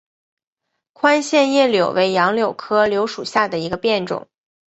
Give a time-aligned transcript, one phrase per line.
[0.93, 4.27] 宽线叶柳为杨柳科柳属下的一个变种。